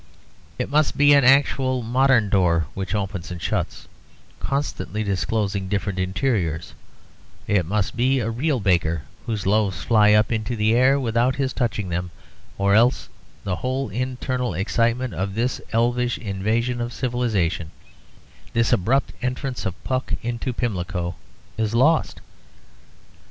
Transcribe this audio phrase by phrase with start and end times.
[0.57, 3.87] It must be an actual modern door which opens and shuts,
[4.39, 6.73] constantly disclosing different interiors;
[7.45, 11.53] it must be a real baker whose loaves fly up into the air without his
[11.53, 12.09] touching them,
[12.57, 13.09] or else
[13.43, 17.69] the whole internal excitement of this elvish invasion of civilization,
[18.53, 21.13] this abrupt entrance of Puck into Pimlico,
[21.59, 22.21] is lost.